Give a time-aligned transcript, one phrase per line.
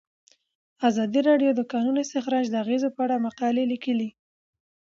[0.89, 4.09] ازادي راډیو د د کانونو استخراج د اغیزو په اړه مقالو لیکلي.